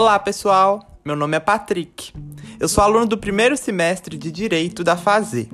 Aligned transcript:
Olá, 0.00 0.16
pessoal. 0.16 1.00
Meu 1.04 1.16
nome 1.16 1.36
é 1.36 1.40
Patrick. 1.40 2.12
Eu 2.60 2.68
sou 2.68 2.84
aluno 2.84 3.04
do 3.04 3.18
primeiro 3.18 3.56
semestre 3.56 4.16
de 4.16 4.30
Direito 4.30 4.84
da 4.84 4.96
FAZE, 4.96 5.50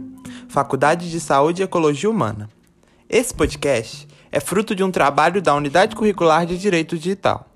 Faculdade 0.50 1.10
de 1.10 1.18
Saúde 1.18 1.62
e 1.62 1.64
Ecologia 1.64 2.10
Humana. 2.10 2.50
Esse 3.08 3.32
podcast 3.32 4.06
é 4.30 4.38
fruto 4.40 4.74
de 4.74 4.84
um 4.84 4.90
trabalho 4.90 5.40
da 5.40 5.54
Unidade 5.54 5.96
Curricular 5.96 6.44
de 6.44 6.58
Direito 6.58 6.98
Digital. 6.98 7.48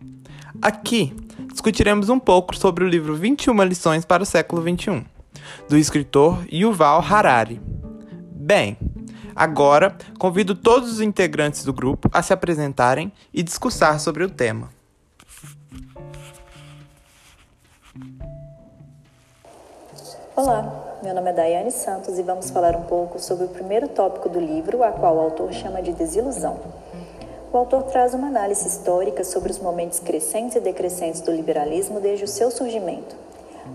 Aqui 0.63 1.15
discutiremos 1.53 2.09
um 2.09 2.19
pouco 2.19 2.57
sobre 2.57 2.85
o 2.85 2.89
livro 2.89 3.15
21 3.15 3.63
lições 3.65 4.07
para 4.07 4.23
o 4.23 4.27
século 4.27 4.63
XXI, 4.63 5.05
do 5.69 5.77
escritor 5.77 6.43
Yuval 6.51 7.05
Harari. 7.07 7.61
Bem, 8.33 8.79
agora 9.37 9.95
convido 10.19 10.55
todos 10.55 10.91
os 10.91 11.03
integrantes 11.03 11.65
do 11.65 11.73
grupo 11.75 12.09
a 12.15 12.23
se 12.23 12.33
apresentarem 12.33 13.13
e 13.31 13.43
discursar 13.43 14.01
sobre 14.01 14.25
o 14.25 14.31
tema. 14.31 14.78
Olá, 20.41 21.01
meu 21.03 21.13
nome 21.13 21.31
é 21.31 21.33
Daiane 21.33 21.73
Santos 21.73 22.17
e 22.17 22.23
vamos 22.23 22.49
falar 22.49 22.77
um 22.77 22.85
pouco 22.85 23.19
sobre 23.19 23.47
o 23.47 23.49
primeiro 23.49 23.89
tópico 23.89 24.29
do 24.29 24.39
livro, 24.39 24.85
a 24.85 24.93
qual 24.93 25.17
o 25.17 25.21
autor 25.21 25.53
chama 25.53 25.83
de 25.83 25.93
desilusão. 25.93 26.61
O 27.53 27.57
autor 27.57 27.83
traz 27.83 28.15
uma 28.15 28.29
análise 28.29 28.65
histórica 28.69 29.25
sobre 29.25 29.51
os 29.51 29.59
momentos 29.59 29.99
crescentes 29.99 30.55
e 30.55 30.61
decrescentes 30.61 31.23
do 31.23 31.33
liberalismo 31.33 31.99
desde 31.99 32.25
o 32.25 32.29
seu 32.29 32.53
surgimento. 32.53 33.17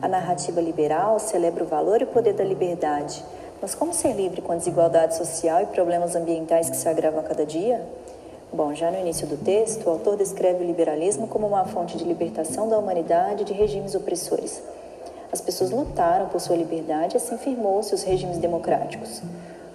A 0.01 0.07
narrativa 0.07 0.61
liberal 0.61 1.19
celebra 1.19 1.65
o 1.65 1.67
valor 1.67 1.99
e 1.99 2.05
o 2.05 2.07
poder 2.07 2.31
da 2.31 2.45
liberdade, 2.45 3.21
mas 3.61 3.75
como 3.75 3.91
ser 3.91 4.13
livre 4.13 4.41
com 4.41 4.53
a 4.53 4.55
desigualdade 4.55 5.17
social 5.17 5.63
e 5.63 5.65
problemas 5.65 6.15
ambientais 6.15 6.69
que 6.69 6.77
se 6.77 6.87
agravam 6.87 7.19
a 7.19 7.23
cada 7.23 7.45
dia? 7.45 7.85
Bom, 8.53 8.73
já 8.73 8.89
no 8.89 8.99
início 8.99 9.27
do 9.27 9.35
texto, 9.35 9.85
o 9.85 9.89
autor 9.89 10.15
descreve 10.15 10.63
o 10.63 10.65
liberalismo 10.65 11.27
como 11.27 11.45
uma 11.45 11.65
fonte 11.65 11.97
de 11.97 12.05
libertação 12.05 12.69
da 12.69 12.77
humanidade 12.77 13.43
de 13.43 13.51
regimes 13.51 13.95
opressores. 13.95 14.63
As 15.33 15.41
pessoas 15.41 15.71
lutaram 15.71 16.27
por 16.27 16.39
sua 16.39 16.55
liberdade 16.55 17.15
e 17.15 17.17
assim 17.17 17.35
firmou-se 17.39 17.91
os 17.95 18.03
regimes 18.03 18.37
democráticos. 18.37 19.19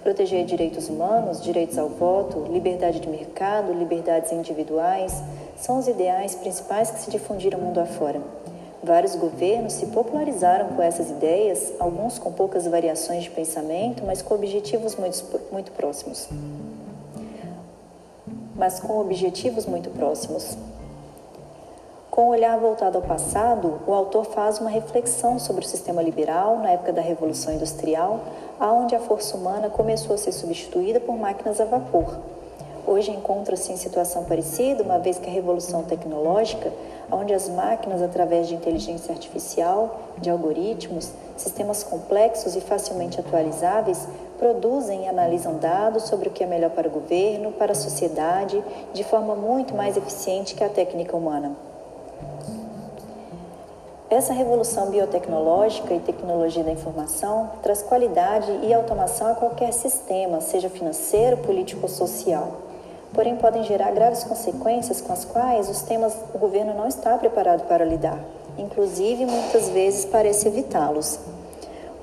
Proteger 0.01 0.45
direitos 0.45 0.87
humanos, 0.87 1.43
direitos 1.43 1.77
ao 1.77 1.89
voto, 1.89 2.45
liberdade 2.49 3.01
de 3.01 3.09
mercado, 3.09 3.73
liberdades 3.73 4.31
individuais 4.31 5.21
são 5.57 5.77
os 5.77 5.85
ideais 5.89 6.33
principais 6.33 6.89
que 6.91 7.01
se 7.01 7.11
difundiram 7.11 7.59
mundo 7.59 7.81
afora. 7.81 8.21
Vários 8.81 9.17
governos 9.17 9.73
se 9.73 9.87
popularizaram 9.87 10.69
com 10.69 10.81
essas 10.81 11.09
ideias, 11.09 11.73
alguns 11.77 12.17
com 12.17 12.31
poucas 12.31 12.65
variações 12.65 13.25
de 13.25 13.29
pensamento, 13.29 14.01
mas 14.05 14.21
com 14.21 14.35
objetivos 14.35 14.95
muito, 14.95 15.21
muito 15.51 15.73
próximos. 15.73 16.29
Mas 18.55 18.79
com 18.79 18.97
objetivos 18.97 19.65
muito 19.65 19.89
próximos. 19.89 20.57
Com 22.19 22.25
o 22.25 22.31
olhar 22.31 22.59
voltado 22.59 22.97
ao 22.97 23.01
passado, 23.01 23.79
o 23.87 23.93
autor 23.93 24.25
faz 24.25 24.59
uma 24.59 24.69
reflexão 24.69 25.39
sobre 25.39 25.63
o 25.63 25.67
sistema 25.67 26.01
liberal 26.01 26.59
na 26.59 26.71
época 26.71 26.91
da 26.91 27.01
Revolução 27.01 27.53
Industrial, 27.53 28.19
aonde 28.59 28.93
a 28.93 28.99
força 28.99 29.37
humana 29.37 29.69
começou 29.69 30.15
a 30.15 30.17
ser 30.17 30.33
substituída 30.33 30.99
por 30.99 31.17
máquinas 31.17 31.61
a 31.61 31.63
vapor. 31.63 32.19
Hoje 32.85 33.09
encontra-se 33.09 33.71
em 33.71 33.77
situação 33.77 34.25
parecida, 34.25 34.83
uma 34.83 34.99
vez 34.99 35.17
que 35.17 35.29
a 35.29 35.31
revolução 35.31 35.83
tecnológica, 35.83 36.73
onde 37.09 37.33
as 37.33 37.47
máquinas, 37.47 38.01
através 38.01 38.49
de 38.49 38.55
inteligência 38.55 39.13
artificial, 39.13 40.01
de 40.17 40.29
algoritmos, 40.29 41.13
sistemas 41.37 41.85
complexos 41.85 42.53
e 42.53 42.59
facilmente 42.59 43.17
atualizáveis, 43.17 44.05
produzem 44.37 45.05
e 45.05 45.07
analisam 45.07 45.55
dados 45.55 46.03
sobre 46.03 46.27
o 46.27 46.31
que 46.33 46.43
é 46.43 46.47
melhor 46.47 46.71
para 46.71 46.89
o 46.89 46.91
governo, 46.91 47.53
para 47.53 47.71
a 47.71 47.75
sociedade, 47.75 48.61
de 48.93 49.05
forma 49.05 49.35
muito 49.35 49.73
mais 49.73 49.95
eficiente 49.95 50.53
que 50.53 50.65
a 50.65 50.69
técnica 50.69 51.15
humana. 51.15 51.68
Essa 54.09 54.33
revolução 54.33 54.89
biotecnológica 54.89 55.93
e 55.93 55.99
tecnologia 55.99 56.63
da 56.63 56.71
informação 56.71 57.51
traz 57.61 57.83
qualidade 57.83 58.51
e 58.63 58.73
automação 58.73 59.27
a 59.27 59.35
qualquer 59.35 59.71
sistema, 59.71 60.41
seja 60.41 60.67
financeiro, 60.67 61.37
político 61.37 61.83
ou 61.83 61.87
social. 61.87 62.53
Porém, 63.13 63.35
podem 63.35 63.63
gerar 63.63 63.91
graves 63.91 64.23
consequências 64.23 64.99
com 64.99 65.13
as 65.13 65.25
quais 65.25 65.69
os 65.69 65.83
temas 65.83 66.17
o 66.33 66.39
governo 66.39 66.73
não 66.73 66.87
está 66.87 67.15
preparado 67.19 67.67
para 67.67 67.85
lidar, 67.85 68.19
inclusive 68.57 69.27
muitas 69.27 69.69
vezes 69.69 70.05
parece 70.05 70.47
evitá-los. 70.47 71.19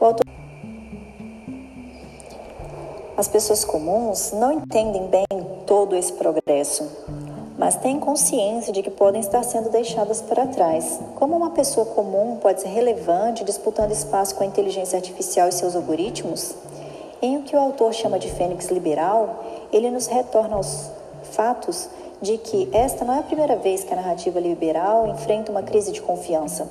Autor... 0.01 0.25
As 3.17 3.27
pessoas 3.27 3.65
comuns 3.65 4.31
não 4.31 4.53
entendem 4.53 5.09
bem 5.09 5.27
todo 5.67 5.97
esse 5.97 6.13
progresso 6.13 6.89
mas 7.59 7.77
têm 7.77 7.99
consciência 7.99 8.73
de 8.73 8.83
que 8.83 8.91
podem 8.91 9.21
estar 9.21 9.43
sendo 9.43 9.71
deixadas 9.71 10.21
para 10.21 10.47
trás. 10.47 11.01
Como 11.15 11.37
uma 11.37 11.51
pessoa 11.51 11.87
comum 11.87 12.37
pode 12.37 12.61
ser 12.61 12.69
relevante 12.69 13.45
disputando 13.45 13.93
espaço 13.93 14.35
com 14.35 14.43
a 14.43 14.47
inteligência 14.47 14.97
artificial 14.97 15.49
e 15.49 15.53
seus 15.53 15.75
algoritmos? 15.75 16.55
Em 17.23 17.39
o 17.39 17.43
que 17.43 17.57
o 17.57 17.59
autor 17.59 17.95
chama 17.95 18.19
de 18.19 18.31
fênix 18.31 18.67
liberal, 18.67 19.43
ele 19.73 19.91
nos 19.91 20.07
retorna 20.07 20.57
aos 20.57 20.91
fatos 21.33 21.89
de 22.21 22.37
que 22.39 22.69
esta 22.73 23.05
não 23.05 23.15
é 23.15 23.19
a 23.21 23.23
primeira 23.23 23.57
vez 23.57 23.85
que 23.85 23.93
a 23.93 23.97
narrativa 23.97 24.39
liberal 24.39 25.07
enfrenta 25.09 25.51
uma 25.51 25.63
crise 25.63 25.93
de 25.93 26.03
confiança. 26.03 26.69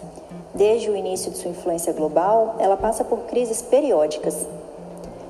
Desde 0.53 0.89
o 0.89 0.95
início 0.95 1.31
de 1.31 1.37
sua 1.37 1.51
influência 1.51 1.91
global, 1.93 2.55
ela 2.59 2.77
passa 2.77 3.03
por 3.03 3.19
crises 3.25 3.61
periódicas. 3.61 4.47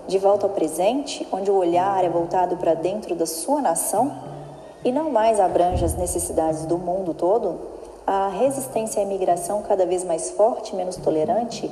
De 0.08 0.20
volta 0.20 0.46
ao 0.46 0.52
presente, 0.52 1.28
onde 1.32 1.50
o 1.50 1.56
olhar 1.56 2.04
é 2.04 2.10
voltado 2.10 2.58
para 2.58 2.76
dentro 2.76 3.16
da 3.16 3.26
sua 3.26 3.62
nação, 3.62 4.35
e 4.86 4.92
não 4.92 5.12
mais 5.12 5.40
abrange 5.40 5.84
as 5.84 5.96
necessidades 5.96 6.66
do 6.68 6.78
mundo 6.78 7.16
todo, 7.16 7.56
a 8.06 8.30
resistência 8.30 9.02
à 9.02 9.04
imigração 9.04 9.64
cada 9.64 9.84
vez 9.84 10.04
mais 10.04 10.30
forte 10.30 10.76
menos 10.76 10.96
tolerante, 10.98 11.72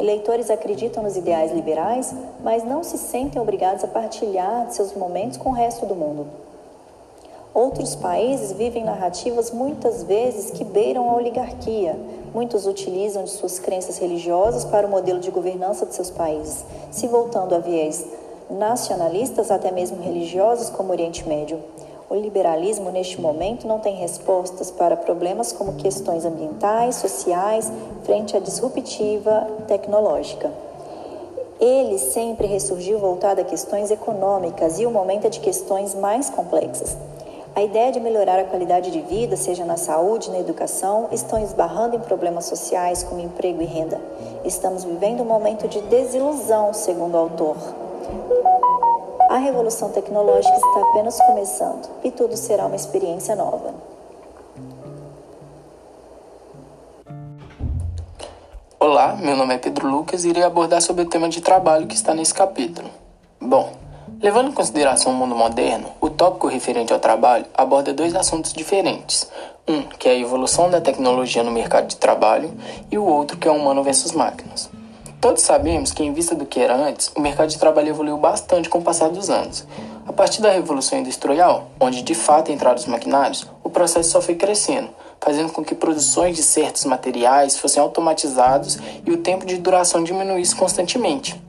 eleitores 0.00 0.48
acreditam 0.48 1.02
nos 1.02 1.14
ideais 1.14 1.52
liberais, 1.52 2.14
mas 2.42 2.64
não 2.64 2.82
se 2.82 2.96
sentem 2.96 3.40
obrigados 3.40 3.84
a 3.84 3.88
partilhar 3.88 4.70
seus 4.70 4.94
momentos 4.94 5.36
com 5.36 5.50
o 5.50 5.52
resto 5.52 5.84
do 5.84 5.94
mundo. 5.94 6.26
Outros 7.52 7.94
países 7.94 8.50
vivem 8.50 8.82
narrativas 8.82 9.50
muitas 9.52 10.02
vezes 10.02 10.50
que 10.50 10.64
beiram 10.64 11.08
a 11.10 11.14
oligarquia. 11.14 11.96
Muitos 12.32 12.66
utilizam 12.66 13.24
de 13.24 13.30
suas 13.30 13.60
crenças 13.60 13.98
religiosas 13.98 14.64
para 14.64 14.86
o 14.86 14.90
modelo 14.90 15.20
de 15.20 15.30
governança 15.30 15.84
de 15.84 15.94
seus 15.94 16.10
países, 16.10 16.64
se 16.90 17.06
voltando 17.06 17.54
a 17.54 17.58
viés 17.58 18.04
nacionalistas, 18.50 19.50
até 19.50 19.70
mesmo 19.70 20.02
religiosos, 20.02 20.70
como 20.70 20.88
o 20.88 20.92
Oriente 20.92 21.28
Médio. 21.28 21.60
O 22.08 22.14
liberalismo, 22.14 22.90
neste 22.90 23.18
momento, 23.20 23.66
não 23.66 23.78
tem 23.78 23.96
respostas 23.96 24.70
para 24.70 24.96
problemas 24.96 25.52
como 25.52 25.74
questões 25.74 26.24
ambientais, 26.24 26.96
sociais, 26.96 27.72
frente 28.02 28.36
à 28.36 28.40
disruptiva 28.40 29.46
tecnológica. 29.66 30.52
Ele 31.58 31.98
sempre 31.98 32.46
ressurgiu 32.46 32.98
voltado 32.98 33.40
a 33.40 33.44
questões 33.44 33.90
econômicas 33.90 34.78
e 34.78 34.84
o 34.84 34.90
momento 34.90 35.26
é 35.26 35.30
de 35.30 35.40
questões 35.40 35.94
mais 35.94 36.28
complexas. 36.28 36.94
A 37.56 37.62
ideia 37.62 37.92
de 37.92 38.00
melhorar 38.00 38.38
a 38.38 38.44
qualidade 38.44 38.90
de 38.90 39.00
vida, 39.00 39.36
seja 39.36 39.64
na 39.64 39.76
saúde, 39.76 40.30
na 40.30 40.40
educação, 40.40 41.08
estão 41.12 41.42
esbarrando 41.42 41.96
em 41.96 42.00
problemas 42.00 42.46
sociais 42.46 43.02
como 43.04 43.20
emprego 43.20 43.62
e 43.62 43.64
renda. 43.64 44.00
Estamos 44.44 44.84
vivendo 44.84 45.22
um 45.22 45.26
momento 45.26 45.68
de 45.68 45.80
desilusão, 45.82 46.74
segundo 46.74 47.14
o 47.14 47.18
autor. 47.18 47.56
A 49.34 49.38
revolução 49.38 49.90
tecnológica 49.90 50.54
está 50.54 50.80
apenas 50.90 51.20
começando 51.20 51.88
e 52.04 52.10
tudo 52.12 52.36
será 52.36 52.66
uma 52.66 52.76
experiência 52.76 53.34
nova. 53.34 53.74
Olá, 58.78 59.16
meu 59.16 59.34
nome 59.34 59.56
é 59.56 59.58
Pedro 59.58 59.90
Lucas 59.90 60.24
e 60.24 60.28
irei 60.28 60.44
abordar 60.44 60.80
sobre 60.80 61.02
o 61.02 61.08
tema 61.08 61.28
de 61.28 61.40
trabalho 61.40 61.88
que 61.88 61.96
está 61.96 62.14
nesse 62.14 62.32
capítulo. 62.32 62.88
Bom, 63.40 63.72
levando 64.22 64.50
em 64.50 64.54
consideração 64.54 65.10
o 65.10 65.16
mundo 65.16 65.34
moderno, 65.34 65.88
o 66.00 66.08
tópico 66.08 66.46
referente 66.46 66.92
ao 66.92 67.00
trabalho 67.00 67.46
aborda 67.54 67.92
dois 67.92 68.14
assuntos 68.14 68.52
diferentes. 68.52 69.28
Um, 69.66 69.82
que 69.82 70.08
é 70.08 70.12
a 70.12 70.16
evolução 70.16 70.70
da 70.70 70.80
tecnologia 70.80 71.42
no 71.42 71.50
mercado 71.50 71.88
de 71.88 71.96
trabalho, 71.96 72.52
e 72.88 72.96
o 72.96 73.04
outro, 73.04 73.36
que 73.36 73.48
é 73.48 73.50
o 73.50 73.56
humano 73.56 73.82
versus 73.82 74.12
máquinas. 74.12 74.70
Todos 75.24 75.42
sabemos 75.42 75.90
que, 75.90 76.04
em 76.04 76.12
vista 76.12 76.34
do 76.34 76.44
que 76.44 76.60
era 76.60 76.76
antes, 76.76 77.10
o 77.16 77.18
mercado 77.18 77.48
de 77.48 77.58
trabalho 77.58 77.88
evoluiu 77.88 78.18
bastante 78.18 78.68
com 78.68 78.76
o 78.76 78.82
passar 78.82 79.08
dos 79.08 79.30
anos. 79.30 79.66
A 80.06 80.12
partir 80.12 80.42
da 80.42 80.50
Revolução 80.50 80.98
Industrial, 80.98 81.70
onde 81.80 82.02
de 82.02 82.14
fato 82.14 82.52
entraram 82.52 82.76
os 82.76 82.84
maquinários, 82.84 83.46
o 83.62 83.70
processo 83.70 84.10
só 84.10 84.20
foi 84.20 84.34
crescendo, 84.34 84.90
fazendo 85.18 85.50
com 85.50 85.64
que 85.64 85.74
produções 85.74 86.36
de 86.36 86.42
certos 86.42 86.84
materiais 86.84 87.56
fossem 87.56 87.82
automatizados 87.82 88.78
e 89.06 89.12
o 89.12 89.16
tempo 89.16 89.46
de 89.46 89.56
duração 89.56 90.04
diminuísse 90.04 90.54
constantemente. 90.54 91.42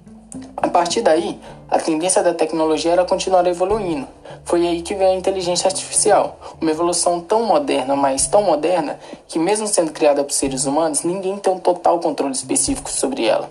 A 0.65 0.67
partir 0.67 1.03
daí, 1.03 1.39
a 1.69 1.77
tendência 1.77 2.23
da 2.23 2.33
tecnologia 2.33 2.93
era 2.93 3.05
continuar 3.05 3.45
evoluindo. 3.45 4.07
Foi 4.45 4.65
aí 4.65 4.81
que 4.81 4.95
veio 4.95 5.11
a 5.11 5.15
inteligência 5.15 5.67
artificial, 5.67 6.39
uma 6.59 6.71
evolução 6.71 7.21
tão 7.21 7.43
moderna, 7.43 7.95
mas 7.95 8.25
tão 8.25 8.41
moderna, 8.41 8.99
que 9.27 9.37
mesmo 9.37 9.67
sendo 9.67 9.91
criada 9.91 10.23
por 10.23 10.33
seres 10.33 10.65
humanos, 10.65 11.03
ninguém 11.03 11.37
tem 11.37 11.53
um 11.53 11.59
total 11.59 11.99
controle 11.99 12.33
específico 12.33 12.89
sobre 12.89 13.25
ela. 13.25 13.47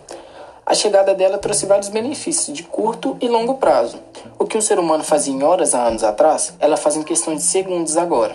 A 0.67 0.75
chegada 0.75 1.15
dela 1.15 1.39
trouxe 1.39 1.67
vários 1.67 1.89
benefícios 1.89 2.57
de 2.57 2.65
curto 2.65 3.17
e 3.21 3.29
longo 3.29 3.59
prazo. 3.59 3.97
O 4.37 4.45
que 4.45 4.59
um 4.59 4.61
ser 4.61 4.81
humano 4.81 5.05
fazia 5.05 5.33
em 5.33 5.45
horas 5.45 5.73
há 5.73 5.87
anos 5.87 6.03
atrás, 6.03 6.53
ela 6.59 6.77
faz 6.77 6.97
em 6.97 7.05
questão 7.05 7.37
de 7.37 7.43
segundos 7.43 7.97
agora. 7.97 8.35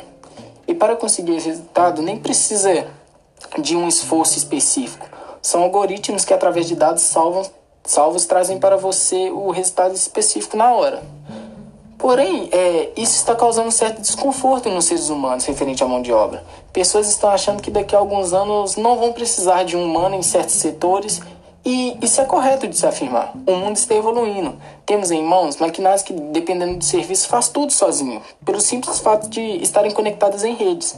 E 0.65 0.73
para 0.73 0.95
conseguir 0.95 1.35
esse 1.35 1.49
resultado, 1.49 2.01
nem 2.01 2.17
precisa 2.17 2.87
de 3.59 3.75
um 3.75 3.89
esforço 3.89 4.37
específico. 4.37 5.05
São 5.41 5.63
algoritmos 5.63 6.23
que, 6.23 6.33
através 6.33 6.65
de 6.65 6.75
dados 6.75 7.03
salvam, 7.03 7.43
salvos, 7.91 8.25
trazem 8.25 8.59
para 8.59 8.77
você 8.77 9.29
o 9.29 9.49
resultado 9.51 9.95
específico 9.95 10.55
na 10.55 10.71
hora. 10.73 11.03
Porém, 11.97 12.47
é, 12.53 12.91
isso 12.95 13.17
está 13.17 13.35
causando 13.35 13.67
um 13.67 13.71
certo 13.71 14.01
desconforto 14.01 14.69
nos 14.69 14.85
seres 14.85 15.09
humanos 15.09 15.43
referente 15.43 15.83
à 15.83 15.87
mão 15.87 16.01
de 16.01 16.13
obra. 16.13 16.45
Pessoas 16.71 17.09
estão 17.09 17.29
achando 17.29 17.61
que 17.61 17.69
daqui 17.69 17.93
a 17.93 17.99
alguns 17.99 18.31
anos 18.31 18.77
não 18.77 18.95
vão 18.95 19.11
precisar 19.11 19.63
de 19.63 19.75
um 19.75 19.83
humano 19.83 20.15
em 20.15 20.21
certos 20.21 20.55
setores 20.55 21.19
e 21.65 21.97
isso 22.01 22.21
é 22.21 22.25
correto 22.25 22.67
de 22.67 22.77
se 22.77 22.85
afirmar. 22.85 23.33
O 23.45 23.51
mundo 23.55 23.75
está 23.75 23.93
evoluindo. 23.95 24.55
Temos 24.85 25.11
em 25.11 25.21
mãos 25.21 25.57
maquinários 25.57 26.01
que, 26.01 26.13
dependendo 26.13 26.77
do 26.77 26.83
serviço, 26.83 27.27
faz 27.27 27.49
tudo 27.49 27.73
sozinho, 27.73 28.21
pelo 28.45 28.61
simples 28.61 28.99
fato 28.99 29.27
de 29.27 29.41
estarem 29.61 29.91
conectadas 29.91 30.45
em 30.45 30.55
redes. 30.55 30.95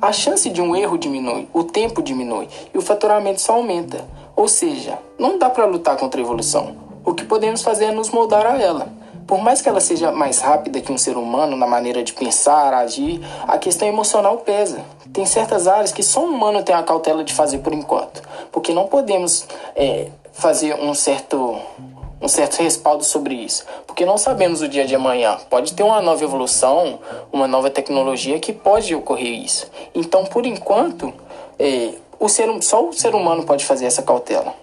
A 0.00 0.10
chance 0.10 0.48
de 0.48 0.62
um 0.62 0.74
erro 0.74 0.96
diminui, 0.96 1.46
o 1.52 1.64
tempo 1.64 2.02
diminui 2.02 2.48
e 2.72 2.78
o 2.78 2.82
faturamento 2.82 3.42
só 3.42 3.52
aumenta. 3.52 4.04
Ou 4.40 4.48
seja, 4.48 4.98
não 5.18 5.36
dá 5.36 5.50
para 5.50 5.66
lutar 5.66 5.98
contra 5.98 6.18
a 6.18 6.24
evolução. 6.24 6.74
O 7.04 7.12
que 7.12 7.26
podemos 7.26 7.60
fazer 7.60 7.84
é 7.84 7.92
nos 7.92 8.08
moldar 8.08 8.46
a 8.46 8.58
ela. 8.58 8.88
Por 9.26 9.38
mais 9.38 9.60
que 9.60 9.68
ela 9.68 9.82
seja 9.82 10.10
mais 10.10 10.38
rápida 10.38 10.80
que 10.80 10.90
um 10.90 10.96
ser 10.96 11.18
humano 11.18 11.58
na 11.58 11.66
maneira 11.66 12.02
de 12.02 12.14
pensar, 12.14 12.72
agir, 12.72 13.20
a 13.46 13.58
questão 13.58 13.86
emocional 13.86 14.38
pesa. 14.38 14.82
Tem 15.12 15.26
certas 15.26 15.68
áreas 15.68 15.92
que 15.92 16.02
só 16.02 16.24
um 16.24 16.30
humano 16.30 16.62
tem 16.62 16.74
a 16.74 16.82
cautela 16.82 17.22
de 17.22 17.34
fazer 17.34 17.58
por 17.58 17.74
enquanto, 17.74 18.22
porque 18.50 18.72
não 18.72 18.86
podemos 18.86 19.46
é, 19.76 20.08
fazer 20.32 20.74
um 20.74 20.94
certo 20.94 21.58
um 22.22 22.28
certo 22.28 22.62
respaldo 22.62 23.04
sobre 23.04 23.34
isso, 23.34 23.66
porque 23.86 24.06
não 24.06 24.16
sabemos 24.16 24.62
o 24.62 24.68
dia 24.68 24.86
de 24.86 24.94
amanhã. 24.94 25.38
Pode 25.50 25.74
ter 25.74 25.82
uma 25.82 26.00
nova 26.00 26.24
evolução, 26.24 26.98
uma 27.30 27.46
nova 27.46 27.68
tecnologia 27.68 28.38
que 28.38 28.54
pode 28.54 28.94
ocorrer 28.94 29.42
isso. 29.42 29.70
Então, 29.94 30.24
por 30.24 30.46
enquanto, 30.46 31.12
é, 31.58 31.92
o 32.20 32.28
ser, 32.28 32.48
só 32.62 32.86
o 32.86 32.92
ser 32.92 33.14
humano 33.14 33.44
pode 33.44 33.64
fazer 33.64 33.86
essa 33.86 34.02
cautela. 34.02 34.54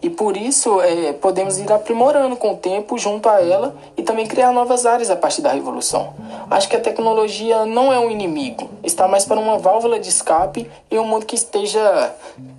E 0.00 0.08
por 0.08 0.36
isso 0.36 0.80
é, 0.80 1.12
podemos 1.14 1.58
ir 1.58 1.72
aprimorando 1.72 2.36
com 2.36 2.52
o 2.52 2.56
tempo 2.56 2.96
junto 2.96 3.28
a 3.28 3.42
ela 3.42 3.74
e 3.96 4.02
também 4.02 4.26
criar 4.26 4.52
novas 4.52 4.86
áreas 4.86 5.10
a 5.10 5.16
partir 5.16 5.42
da 5.42 5.50
revolução. 5.50 6.12
Acho 6.50 6.68
que 6.68 6.76
a 6.76 6.80
tecnologia 6.80 7.66
não 7.66 7.92
é 7.92 7.98
um 7.98 8.10
inimigo, 8.10 8.68
está 8.84 9.08
mais 9.08 9.24
para 9.24 9.40
uma 9.40 9.58
válvula 9.58 9.98
de 9.98 10.08
escape 10.08 10.70
e 10.90 10.98
um 10.98 11.04
mundo 11.04 11.26
que 11.26 11.34
esteja 11.34 12.14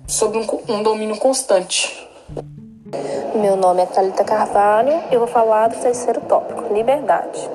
sob 0.06 0.36
um, 0.36 0.74
um 0.74 0.82
domínio 0.82 1.16
constante. 1.16 2.06
Meu 3.34 3.56
nome 3.56 3.82
é 3.82 3.86
Thalita 3.86 4.24
Carvalho 4.24 5.00
e 5.10 5.14
eu 5.14 5.20
vou 5.20 5.28
falar 5.28 5.68
do 5.68 5.78
terceiro 5.78 6.20
tópico, 6.22 6.74
liberdade. 6.74 7.48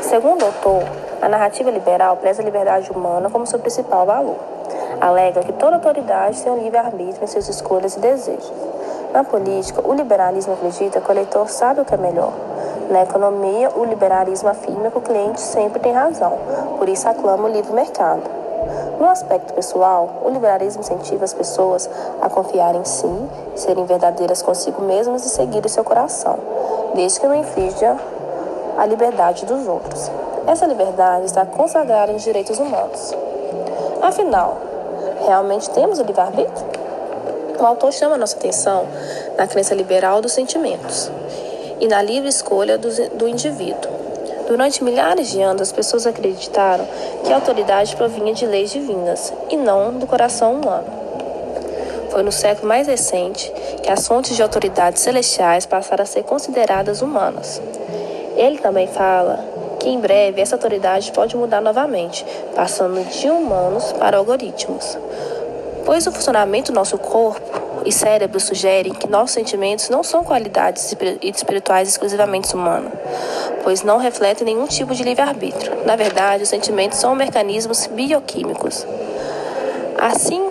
Segundo 0.00 0.42
o 0.42 0.46
autor, 0.46 0.82
a 1.20 1.28
narrativa 1.28 1.70
liberal 1.70 2.16
preza 2.16 2.42
a 2.42 2.44
liberdade 2.44 2.90
humana 2.90 3.30
como 3.30 3.46
seu 3.46 3.58
principal 3.58 4.04
valor. 4.04 4.55
Alega 5.00 5.42
que 5.42 5.52
toda 5.52 5.76
autoridade 5.76 6.42
tem 6.42 6.52
um 6.52 6.58
livre-arbítrio 6.58 7.22
em 7.22 7.26
suas 7.26 7.48
escolhas 7.48 7.96
e 7.96 8.00
desejos. 8.00 8.52
Na 9.12 9.24
política, 9.24 9.86
o 9.86 9.94
liberalismo 9.94 10.54
acredita 10.54 11.00
que 11.00 11.08
o 11.08 11.12
eleitor 11.12 11.48
sabe 11.48 11.80
o 11.80 11.84
que 11.84 11.94
é 11.94 11.98
melhor. 11.98 12.32
Na 12.90 13.02
economia, 13.02 13.70
o 13.74 13.84
liberalismo 13.84 14.48
afirma 14.48 14.90
que 14.90 14.98
o 14.98 15.00
cliente 15.00 15.40
sempre 15.40 15.80
tem 15.80 15.92
razão, 15.92 16.38
por 16.78 16.88
isso 16.88 17.08
aclama 17.08 17.48
o 17.48 17.52
livre 17.52 17.72
mercado. 17.72 18.22
No 18.98 19.08
aspecto 19.08 19.52
pessoal, 19.54 20.22
o 20.24 20.30
liberalismo 20.30 20.80
incentiva 20.80 21.24
as 21.24 21.34
pessoas 21.34 21.88
a 22.20 22.28
confiar 22.28 22.74
em 22.74 22.84
si, 22.84 23.10
serem 23.54 23.84
verdadeiras 23.84 24.40
consigo 24.40 24.82
mesmas 24.82 25.24
e 25.26 25.28
seguir 25.28 25.64
o 25.64 25.68
seu 25.68 25.84
coração, 25.84 26.38
desde 26.94 27.20
que 27.20 27.26
não 27.26 27.34
infrinja 27.34 27.96
a 28.78 28.86
liberdade 28.86 29.44
dos 29.44 29.66
outros. 29.66 30.10
Essa 30.46 30.66
liberdade 30.66 31.26
está 31.26 31.44
consagrada 31.44 32.12
nos 32.12 32.22
direitos 32.22 32.58
humanos. 32.58 33.14
Afinal, 34.00 34.56
realmente 35.26 35.68
temos 35.70 35.98
o 35.98 36.02
livre-arbítrio? 36.04 36.66
O 37.58 37.64
autor 37.64 37.92
chama 37.92 38.16
nossa 38.16 38.36
atenção 38.36 38.86
na 39.36 39.46
crença 39.46 39.74
liberal 39.74 40.22
dos 40.22 40.32
sentimentos 40.32 41.10
e 41.80 41.88
na 41.88 42.00
livre 42.00 42.28
escolha 42.28 42.78
do, 42.78 42.88
do 43.10 43.28
indivíduo. 43.28 43.90
Durante 44.46 44.84
milhares 44.84 45.30
de 45.30 45.42
anos, 45.42 45.62
as 45.62 45.72
pessoas 45.72 46.06
acreditaram 46.06 46.86
que 47.24 47.32
a 47.32 47.36
autoridade 47.36 47.96
provinha 47.96 48.32
de 48.32 48.46
leis 48.46 48.70
divinas 48.70 49.32
e 49.50 49.56
não 49.56 49.92
do 49.98 50.06
coração 50.06 50.54
humano. 50.54 50.86
Foi 52.10 52.22
no 52.22 52.30
século 52.30 52.68
mais 52.68 52.86
recente 52.86 53.52
que 53.82 53.90
as 53.90 54.06
fontes 54.06 54.36
de 54.36 54.42
autoridades 54.42 55.02
celestiais 55.02 55.66
passaram 55.66 56.04
a 56.04 56.06
ser 56.06 56.22
consideradas 56.22 57.02
humanas. 57.02 57.60
Ele 58.36 58.58
também 58.58 58.86
fala 58.86 59.55
que 59.86 59.90
em 59.90 60.00
breve 60.00 60.40
essa 60.40 60.56
autoridade 60.56 61.12
pode 61.12 61.36
mudar 61.36 61.60
novamente, 61.60 62.26
passando 62.56 63.08
de 63.08 63.30
humanos 63.30 63.92
para 63.92 64.16
algoritmos 64.16 64.98
pois 65.86 66.04
o 66.04 66.10
funcionamento 66.10 66.72
do 66.72 66.74
nosso 66.74 66.98
corpo 66.98 67.62
e 67.86 67.92
cérebro 67.92 68.40
sugerem 68.40 68.92
que 68.92 69.08
nossos 69.08 69.30
sentimentos 69.30 69.88
não 69.88 70.02
são 70.02 70.24
qualidades 70.24 70.92
espirituais 71.22 71.88
exclusivamente 71.88 72.52
humanas, 72.52 72.92
pois 73.62 73.84
não 73.84 73.96
refletem 73.96 74.44
nenhum 74.44 74.66
tipo 74.66 74.92
de 74.92 75.04
livre-arbítrio. 75.04 75.86
Na 75.86 75.94
verdade, 75.94 76.42
os 76.42 76.48
sentimentos 76.48 76.98
são 76.98 77.14
mecanismos 77.14 77.86
bioquímicos. 77.86 78.84
Assim, 79.96 80.48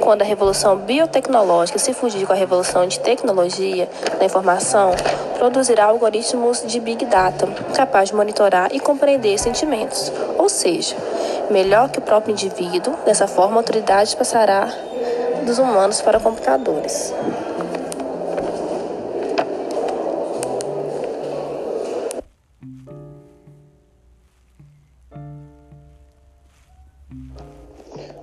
quando 0.00 0.22
a 0.22 0.24
revolução 0.24 0.76
biotecnológica 0.76 1.78
se 1.78 1.92
fugir 1.92 2.26
com 2.26 2.32
a 2.32 2.36
revolução 2.36 2.86
de 2.86 2.98
tecnologia 2.98 3.86
da 4.18 4.24
informação, 4.24 4.92
produzirá 5.38 5.84
algoritmos 5.84 6.62
de 6.66 6.80
Big 6.80 7.06
Data 7.06 7.46
capazes 7.74 8.10
de 8.10 8.16
monitorar 8.16 8.70
e 8.72 8.80
compreender 8.80 9.38
sentimentos, 9.38 10.12
ou 10.36 10.48
seja, 10.48 10.96
melhor 11.50 11.88
que 11.90 11.98
o 11.98 12.02
próprio 12.02 12.32
indivíduo. 12.32 12.94
Dessa 13.04 13.26
forma, 13.26 13.56
a 13.56 13.60
autoridade 13.60 14.16
passará 14.16 14.68
dos 15.46 15.58
humanos 15.58 16.00
para 16.02 16.20
computadores. 16.20 17.14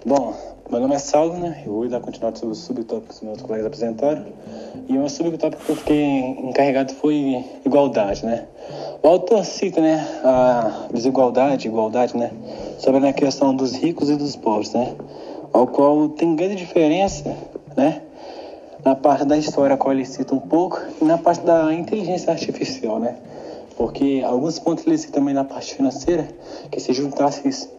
Bom, 0.06 0.55
meu 0.70 0.80
nome 0.80 0.96
é 0.96 1.00
Saulo, 1.00 1.38
né? 1.38 1.64
Eu 1.66 1.74
vou 1.74 1.88
dar 1.88 2.00
continuidade 2.00 2.40
sobre 2.40 2.54
os 2.54 2.60
subtópicos 2.60 3.20
que 3.20 3.26
meus 3.26 3.42
colegas 3.42 3.68
apresentaram. 3.68 4.26
E 4.90 4.98
o 4.98 5.08
subtópico 5.08 5.64
que 5.64 5.72
eu 5.72 5.76
fiquei 5.76 6.20
encarregado 6.22 6.94
foi 6.94 7.46
igualdade, 7.66 8.26
né? 8.26 8.46
O 9.04 9.08
autor 9.08 9.46
cita, 9.46 9.80
né, 9.80 10.06
a 10.24 10.88
desigualdade, 10.92 11.68
igualdade, 11.68 12.18
né? 12.18 12.32
sobre 12.78 13.08
a 13.08 13.14
questão 13.14 13.56
dos 13.56 13.74
ricos 13.74 14.10
e 14.10 14.16
dos 14.16 14.36
pobres, 14.36 14.74
né? 14.74 14.96
Ao 15.54 15.68
qual 15.68 16.10
tem 16.10 16.36
grande 16.36 16.56
diferença, 16.56 17.36
né? 17.76 18.02
Na 18.84 18.96
parte 18.96 19.26
da 19.26 19.38
história, 19.38 19.76
a 19.76 19.78
qual 19.78 19.94
ele 19.94 20.06
cita 20.06 20.36
um 20.36 20.40
pouco, 20.40 20.80
e 21.02 21.06
na 21.06 21.18
parte 21.18 21.44
da 21.44 21.74
inteligência 21.74 22.32
artificial, 22.32 23.00
né? 23.00 23.16
Porque 23.78 24.22
alguns 24.26 24.60
pontos 24.60 24.86
ele 24.86 24.98
cita 24.98 25.14
também 25.14 25.34
na 25.34 25.44
parte 25.44 25.76
financeira, 25.76 26.28
que 26.72 26.80
se 26.80 26.94
juntasse 26.94 27.70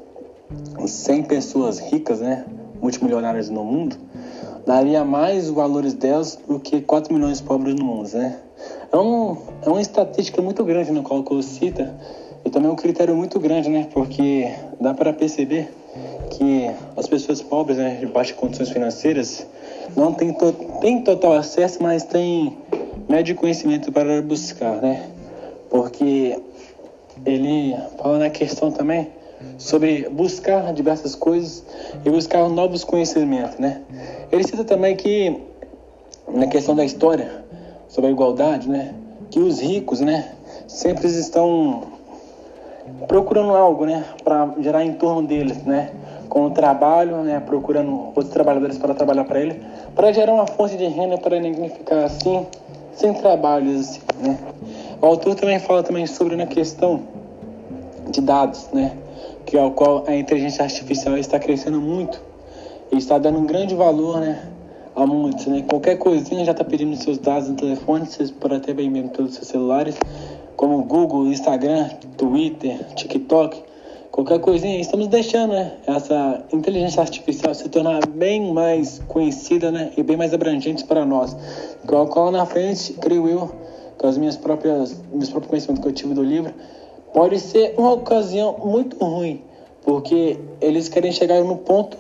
100 0.85 1.23
pessoas 1.25 1.79
ricas, 1.79 2.21
né? 2.21 2.45
Multimilionárias 2.81 3.51
no 3.51 3.65
mundo, 3.65 3.97
daria 4.67 5.05
mais 5.05 5.49
valores 5.49 5.95
delas 5.95 6.39
do 6.49 6.59
que 6.59 6.81
4 6.81 7.15
milhões 7.15 7.39
de 7.39 7.45
pobres 7.45 7.75
no 7.75 7.85
mundo, 7.85 8.11
né? 8.13 8.39
É, 8.93 8.97
um, 8.97 9.37
é 9.63 9.69
uma 9.69 9.81
estatística 9.81 10.41
muito 10.43 10.65
grande 10.65 10.91
no 10.91 11.03
qual 11.03 11.25
ele 11.31 11.43
cita, 11.43 11.95
e 12.45 12.51
também 12.51 12.69
é 12.69 12.73
um 12.73 12.77
critério 12.77 13.15
muito 13.15 13.39
grande, 13.39 13.69
né? 13.69 13.89
Porque 13.93 14.51
dá 14.81 14.95
para 14.95 15.13
perceber 15.13 15.69
que 16.31 16.71
as 16.97 17.07
pessoas 17.07 17.43
pobres, 17.43 17.79
né, 17.79 17.97
de 18.01 18.07
baixas 18.07 18.37
condições 18.37 18.71
financeiras, 18.71 19.47
não 19.97 20.13
têm, 20.13 20.33
to 20.33 20.53
têm 20.81 21.03
total 21.03 21.35
acesso, 21.35 21.83
mas 21.83 22.05
têm 22.05 22.59
médio 23.09 23.35
conhecimento 23.35 23.93
para 23.93 24.21
buscar, 24.23 24.81
né? 24.83 25.09
Porque 25.71 26.39
ele 27.25 27.75
fala 27.99 28.19
na 28.19 28.31
questão 28.31 28.71
também 28.71 29.09
sobre 29.59 30.09
buscar 30.09 30.73
diversas 30.73 31.15
coisas 31.15 31.65
e 32.05 32.11
buscar 32.11 32.49
novos 32.49 32.85
conhecimentos, 32.85 33.59
né? 33.59 33.83
Ele 34.31 34.45
cita 34.45 34.65
também 34.65 34.97
que 34.97 35.41
na 36.29 36.47
questão 36.47 36.75
da 36.75 36.85
história 36.85 37.45
sobre 37.89 38.11
a 38.11 38.13
igualdade, 38.13 38.69
né, 38.69 38.95
que 39.31 39.39
os 39.39 39.61
ricos, 39.61 40.01
né, 40.01 40.33
sempre 40.67 41.07
estão 41.07 41.83
procurando 43.09 43.55
algo, 43.55 43.87
né, 43.87 44.05
para 44.23 44.55
gerar 44.61 44.85
em 44.85 44.93
torno 44.93 45.27
deles, 45.27 45.63
né, 45.65 45.93
com 46.29 46.47
o 46.47 46.51
trabalho, 46.51 47.19
né, 47.19 47.41
procurando 47.41 47.93
outros 47.93 48.29
trabalhadores 48.29 48.79
para 48.79 48.95
trabalhar 48.95 49.25
para 49.25 49.41
ele, 49.41 49.63
para 49.95 50.13
gerar 50.13 50.35
uma 50.35 50.47
fonte 50.47 50.77
de 50.77 50.87
renda 50.87 51.17
para 51.19 51.39
ninguém 51.39 51.69
ficar 51.71 52.05
assim, 52.05 52.47
sem 52.95 53.15
trabalhos, 53.15 53.91
assim, 53.91 54.01
né. 54.21 54.39
O 55.01 55.07
autor 55.07 55.35
também 55.35 55.59
fala 55.59 55.83
também 55.83 56.07
sobre 56.07 56.41
a 56.41 56.47
questão 56.47 57.03
de 58.11 58.21
dados, 58.21 58.69
né, 58.73 58.93
que 59.45 59.57
ao 59.57 59.71
qual 59.73 60.05
a 60.07 60.15
inteligência 60.15 60.65
artificial 60.65 61.17
está 61.17 61.39
crescendo 61.39 61.81
muito 61.81 62.21
e 62.93 62.99
está 62.99 63.19
dando 63.19 63.39
um 63.39 63.47
grande 63.47 63.75
valor, 63.75 64.21
né, 64.21 64.43
a 64.95 65.07
muitos, 65.07 65.47
né. 65.47 65.65
Qualquer 65.69 65.97
coisinha 65.99 66.45
já 66.45 66.53
está 66.53 66.65
pedindo 66.65 66.97
seus 66.97 67.19
dados 67.19 67.49
no 67.49 67.57
telefone, 67.57 68.07
vocês 68.07 68.31
podem 68.31 68.59
até 68.59 68.73
bem 68.73 68.91
mesmo 68.91 69.11
pelos 69.11 69.35
seus 69.35 69.49
celulares 69.49 69.97
como 70.57 70.83
Google, 70.85 71.27
Instagram, 71.27 71.91
Twitter, 72.17 72.83
TikTok, 72.95 73.63
qualquer 74.11 74.41
coisinha, 74.41 74.81
estamos 74.81 75.07
deixando 75.09 75.53
né, 75.53 75.75
essa 75.87 76.43
inteligência 76.53 77.03
artificial 77.03 77.55
se 77.55 77.69
tornar 77.69 78.07
bem 78.07 78.53
mais 78.53 79.01
conhecida 79.07 79.71
né, 79.71 79.93
e 79.97 80.03
bem 80.03 80.17
mais 80.17 80.33
abrangente 80.33 80.85
para 80.85 81.05
nós. 81.05 81.37
Qual, 81.87 82.07
qual 82.09 82.31
na 82.31 82.47
frente, 82.47 82.95
creio 82.95 83.29
eu, 83.29 83.51
com 83.99 84.07
as 84.07 84.17
minhas 84.17 84.37
próprias, 84.37 84.99
meus 85.13 85.29
próprios 85.29 85.51
conhecimentos 85.51 85.83
que 85.83 85.89
eu 85.89 85.93
tive 85.93 86.15
do 86.15 86.23
livro, 86.23 86.53
pode 87.17 87.41
ser 87.41 87.73
uma 87.79 87.95
ocasião 87.95 88.59
muito 88.63 89.03
ruim, 89.03 89.43
porque 89.83 90.39
eles 90.61 90.87
querem 90.87 91.11
chegar 91.11 91.43
no 91.43 91.57
ponto 91.57 91.97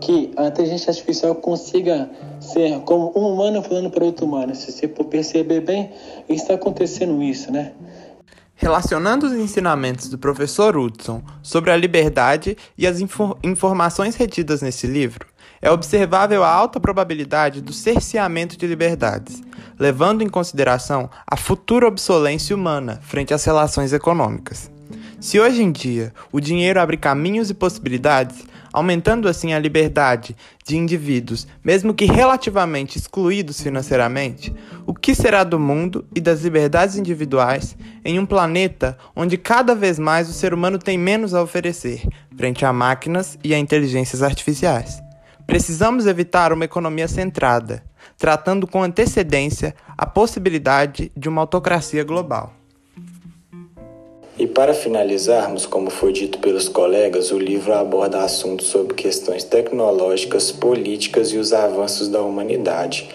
que 0.00 0.32
a 0.38 0.46
inteligência 0.46 0.90
artificial 0.90 1.34
consiga 1.34 2.08
ser 2.40 2.80
como 2.80 3.12
um 3.14 3.34
humano 3.34 3.62
falando 3.62 3.90
para 3.90 4.02
outro 4.02 4.24
humano. 4.24 4.54
Se 4.54 4.72
você 4.72 4.88
perceber 4.88 5.60
bem, 5.60 5.90
está 6.30 6.54
acontecendo 6.54 7.22
isso, 7.22 7.52
né? 7.52 7.72
Relacionando 8.54 9.26
os 9.26 9.34
ensinamentos 9.34 10.08
do 10.08 10.16
professor 10.16 10.78
Hudson 10.78 11.20
sobre 11.42 11.70
a 11.70 11.76
liberdade 11.76 12.56
e 12.78 12.86
as 12.86 13.00
infor 13.00 13.36
informações 13.42 14.16
retidas 14.16 14.62
nesse 14.62 14.86
livro, 14.86 15.26
é 15.64 15.70
observável 15.70 16.44
a 16.44 16.50
alta 16.50 16.78
probabilidade 16.78 17.62
do 17.62 17.72
cerceamento 17.72 18.54
de 18.54 18.66
liberdades, 18.66 19.42
levando 19.78 20.20
em 20.20 20.28
consideração 20.28 21.08
a 21.26 21.38
futura 21.38 21.88
obsolência 21.88 22.54
humana 22.54 23.00
frente 23.02 23.32
às 23.32 23.42
relações 23.46 23.94
econômicas. 23.94 24.70
Se 25.18 25.40
hoje 25.40 25.62
em 25.62 25.72
dia 25.72 26.12
o 26.30 26.38
dinheiro 26.38 26.78
abre 26.78 26.98
caminhos 26.98 27.48
e 27.48 27.54
possibilidades, 27.54 28.44
aumentando 28.74 29.26
assim 29.26 29.54
a 29.54 29.58
liberdade 29.58 30.36
de 30.66 30.76
indivíduos, 30.76 31.46
mesmo 31.64 31.94
que 31.94 32.04
relativamente 32.04 32.98
excluídos 32.98 33.58
financeiramente, 33.58 34.54
o 34.84 34.92
que 34.92 35.14
será 35.14 35.42
do 35.44 35.58
mundo 35.58 36.04
e 36.14 36.20
das 36.20 36.42
liberdades 36.42 36.96
individuais 36.96 37.74
em 38.04 38.18
um 38.18 38.26
planeta 38.26 38.98
onde 39.16 39.38
cada 39.38 39.74
vez 39.74 39.98
mais 39.98 40.28
o 40.28 40.34
ser 40.34 40.52
humano 40.52 40.78
tem 40.78 40.98
menos 40.98 41.32
a 41.32 41.42
oferecer 41.42 42.02
frente 42.36 42.66
a 42.66 42.72
máquinas 42.72 43.38
e 43.42 43.54
a 43.54 43.58
inteligências 43.58 44.22
artificiais? 44.22 45.03
Precisamos 45.46 46.06
evitar 46.06 46.52
uma 46.52 46.64
economia 46.64 47.06
centrada, 47.06 47.84
tratando 48.18 48.66
com 48.66 48.82
antecedência 48.82 49.74
a 49.96 50.06
possibilidade 50.06 51.12
de 51.16 51.28
uma 51.28 51.42
autocracia 51.42 52.02
global. 52.02 52.52
E 54.36 54.48
para 54.48 54.74
finalizarmos, 54.74 55.64
como 55.64 55.90
foi 55.90 56.12
dito 56.12 56.38
pelos 56.40 56.68
colegas, 56.68 57.30
o 57.30 57.38
livro 57.38 57.72
aborda 57.72 58.24
assuntos 58.24 58.66
sobre 58.66 58.94
questões 58.94 59.44
tecnológicas, 59.44 60.50
políticas 60.50 61.28
e 61.28 61.36
os 61.36 61.52
avanços 61.52 62.08
da 62.08 62.20
humanidade. 62.20 63.08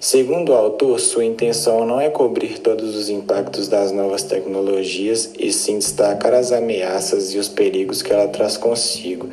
Segundo 0.00 0.50
o 0.50 0.54
autor, 0.54 0.98
sua 0.98 1.26
intenção 1.26 1.86
não 1.86 2.00
é 2.00 2.08
cobrir 2.08 2.58
todos 2.58 2.96
os 2.96 3.10
impactos 3.10 3.68
das 3.68 3.92
novas 3.92 4.22
tecnologias 4.22 5.30
e 5.38 5.52
sim 5.52 5.78
destacar 5.78 6.32
as 6.32 6.52
ameaças 6.52 7.34
e 7.34 7.38
os 7.38 7.48
perigos 7.48 8.00
que 8.00 8.12
ela 8.12 8.26
traz 8.28 8.56
consigo. 8.56 9.28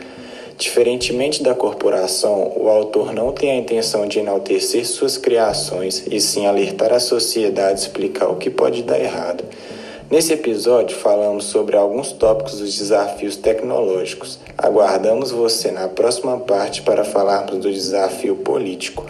Diferentemente 0.59 1.41
da 1.41 1.55
corporação, 1.55 2.51
o 2.57 2.67
autor 2.67 3.13
não 3.13 3.31
tem 3.31 3.49
a 3.49 3.55
intenção 3.55 4.05
de 4.05 4.19
enaltecer 4.19 4.85
suas 4.85 5.17
criações 5.17 6.03
e 6.11 6.19
sim 6.19 6.47
alertar 6.47 6.91
a 6.91 6.99
sociedade 6.99 7.79
e 7.79 7.83
explicar 7.83 8.27
o 8.27 8.35
que 8.35 8.49
pode 8.49 8.83
dar 8.83 8.99
errado. 8.99 9.45
Nesse 10.11 10.33
episódio, 10.33 10.97
falamos 10.97 11.45
sobre 11.45 11.77
alguns 11.77 12.11
tópicos 12.11 12.59
dos 12.59 12.77
desafios 12.77 13.37
tecnológicos. 13.37 14.37
Aguardamos 14.57 15.31
você 15.31 15.71
na 15.71 15.87
próxima 15.87 16.37
parte 16.37 16.81
para 16.81 17.05
falarmos 17.05 17.59
do 17.59 17.71
desafio 17.71 18.35
político. 18.35 19.05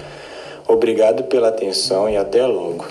Obrigado 0.67 1.23
pela 1.23 1.47
atenção 1.47 2.07
e 2.07 2.15
até 2.15 2.45
logo. 2.45 2.85